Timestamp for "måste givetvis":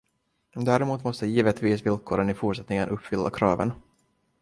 1.03-1.85